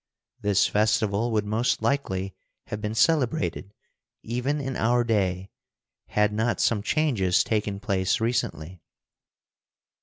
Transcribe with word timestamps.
This 0.39 0.65
festival 0.65 1.29
would 1.31 1.45
most 1.45 1.83
likely 1.83 2.33
have 2.65 2.81
been 2.81 2.95
celebrated 2.95 3.71
even 4.23 4.59
in 4.59 4.75
our 4.75 5.03
day 5.03 5.51
had 6.07 6.33
not 6.33 6.59
some 6.59 6.81
changes 6.81 7.43
taken 7.43 7.79
place 7.79 8.19
recently. 8.19 8.81